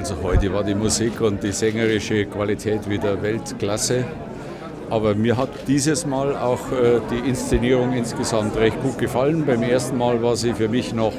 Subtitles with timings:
[0.00, 4.06] Also heute war die Musik und die sängerische Qualität wieder Weltklasse.
[4.88, 9.44] Aber mir hat dieses Mal auch äh, die Inszenierung insgesamt recht gut gefallen.
[9.44, 11.12] Beim ersten Mal war sie für mich noch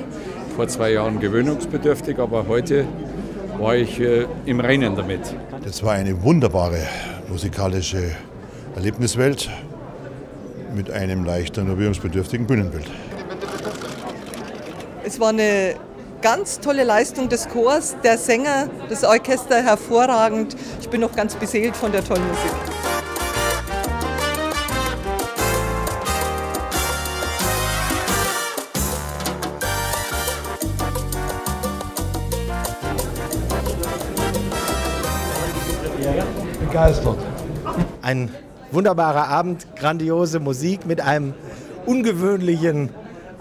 [0.55, 2.85] vor zwei Jahren gewöhnungsbedürftig, aber heute
[3.59, 5.35] war ich äh, im Rennen damit.
[5.63, 6.81] Das war eine wunderbare
[7.29, 8.15] musikalische
[8.75, 9.47] Erlebniswelt
[10.73, 12.89] mit einem leicht renovierungsbedürftigen Bühnenbild.
[15.03, 15.75] Es war eine
[16.21, 20.55] ganz tolle Leistung des Chors, der Sänger, das Orchester hervorragend.
[20.79, 22.51] Ich bin noch ganz beseelt von der tollen Musik.
[36.59, 37.17] Begeistert.
[38.01, 38.29] Ein
[38.71, 41.33] wunderbarer Abend, grandiose Musik mit einem
[41.85, 42.89] ungewöhnlichen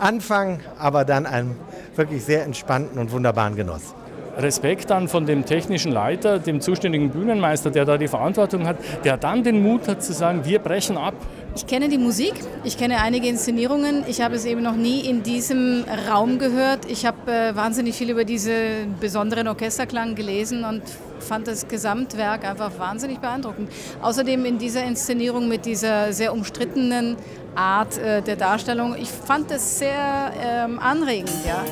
[0.00, 1.56] Anfang, aber dann einem
[1.96, 3.94] wirklich sehr entspannten und wunderbaren Genuss.
[4.38, 9.16] Respekt dann von dem technischen Leiter, dem zuständigen Bühnenmeister, der da die Verantwortung hat, der
[9.16, 11.14] dann den Mut hat zu sagen, wir brechen ab.
[11.54, 12.34] Ich kenne die Musik,
[12.64, 14.04] ich kenne einige Inszenierungen.
[14.06, 16.86] Ich habe es eben noch nie in diesem Raum gehört.
[16.88, 20.82] Ich habe äh, wahnsinnig viel über diesen besonderen Orchesterklang gelesen und
[21.22, 23.70] fand das Gesamtwerk einfach wahnsinnig beeindruckend.
[24.02, 27.16] Außerdem in dieser Inszenierung mit dieser sehr umstrittenen
[27.54, 31.32] Art äh, der Darstellung, ich fand es sehr ähm, anregend.
[31.46, 31.64] Ja.